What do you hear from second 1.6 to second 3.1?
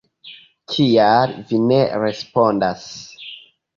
ne respondas?